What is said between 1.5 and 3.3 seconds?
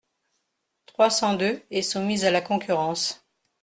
est soumise à la concurrence.